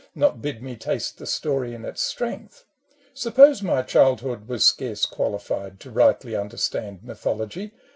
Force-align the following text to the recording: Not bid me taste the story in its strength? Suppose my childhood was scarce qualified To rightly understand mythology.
Not 0.15 0.41
bid 0.41 0.63
me 0.63 0.75
taste 0.77 1.19
the 1.19 1.27
story 1.27 1.75
in 1.75 1.85
its 1.85 2.01
strength? 2.01 2.65
Suppose 3.13 3.61
my 3.61 3.83
childhood 3.83 4.47
was 4.47 4.65
scarce 4.65 5.05
qualified 5.05 5.79
To 5.81 5.91
rightly 5.91 6.35
understand 6.35 7.03
mythology. 7.03 7.69